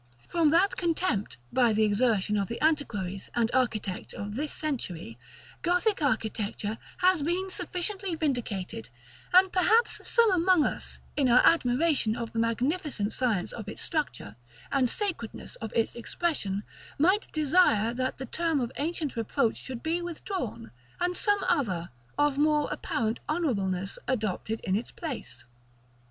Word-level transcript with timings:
From 0.27 0.49
that 0.49 0.77
contempt, 0.77 1.37
by 1.53 1.73
the 1.73 1.83
exertion 1.83 2.35
of 2.35 2.47
the 2.47 2.59
antiquaries 2.59 3.29
and 3.35 3.51
architects 3.53 4.13
of 4.13 4.33
this 4.33 4.51
century, 4.51 5.19
Gothic 5.61 6.01
architecture 6.01 6.79
has 7.01 7.21
been 7.21 7.51
sufficiently 7.51 8.15
vindicated; 8.15 8.89
and 9.31 9.51
perhaps 9.53 10.01
some 10.09 10.31
among 10.31 10.63
us, 10.65 10.97
in 11.15 11.29
our 11.29 11.45
admiration 11.45 12.15
of 12.15 12.31
the 12.31 12.39
magnificent 12.39 13.13
science 13.13 13.51
of 13.51 13.69
its 13.69 13.79
structure, 13.79 14.35
and 14.71 14.89
sacredness 14.89 15.55
of 15.57 15.71
its 15.75 15.93
expression, 15.93 16.63
might 16.97 17.31
desire 17.31 17.93
that 17.93 18.17
the 18.17 18.25
term 18.25 18.59
of 18.59 18.71
ancient 18.77 19.15
reproach 19.15 19.55
should 19.55 19.83
be 19.83 20.01
withdrawn, 20.01 20.71
and 20.99 21.15
some 21.15 21.43
other, 21.47 21.91
of 22.17 22.39
more 22.39 22.67
apparent 22.71 23.19
honorableness, 23.29 23.99
adopted 24.07 24.61
in 24.61 24.75
its 24.75 24.89
place. 24.89 25.45